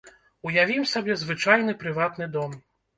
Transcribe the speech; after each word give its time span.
Уявім 0.49 0.89
сабе 0.93 1.19
звычайны 1.27 1.79
прыватны 1.87 2.35
дом. 2.39 2.63